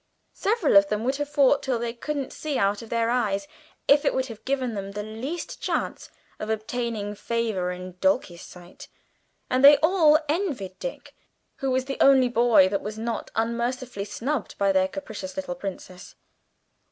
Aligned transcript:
Several 0.33 0.77
of 0.77 0.89
them 0.89 1.03
would 1.03 1.17
have 1.17 1.29
fought 1.29 1.61
till 1.61 1.77
they 1.77 1.93
couldn't 1.93 2.33
see 2.33 2.57
out 2.57 2.81
of 2.81 2.89
their 2.89 3.11
eyes 3.11 3.47
if 3.87 4.03
it 4.03 4.15
would 4.15 4.29
have 4.29 4.43
given 4.45 4.73
them 4.73 4.93
the 4.93 5.03
least 5.03 5.61
chance 5.61 6.09
of 6.39 6.49
obtaining 6.49 7.13
favour 7.13 7.69
in 7.71 7.97
Dulcie's 8.01 8.41
sight, 8.41 8.87
and 9.47 9.63
they 9.63 9.77
all 9.83 10.17
envied 10.27 10.79
Dick, 10.79 11.13
who 11.57 11.69
was 11.69 11.85
the 11.85 11.97
only 12.01 12.29
boy 12.29 12.67
that 12.67 12.81
was 12.81 12.97
not 12.97 13.29
unmercifully 13.35 14.05
snubbed 14.05 14.57
by 14.57 14.71
their 14.71 14.87
capricious 14.87 15.35
little 15.37 15.53
princess. 15.53 16.15